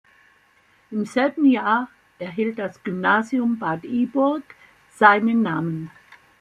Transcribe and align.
Im 0.89 1.05
selben 1.05 1.45
Jahr 1.45 1.87
erhielt 2.17 2.57
das 2.57 2.81
Gymnasium 2.81 3.59
Bad 3.59 3.83
Iburg 3.83 4.41
seinen 4.95 5.43
Namen. 5.43 5.91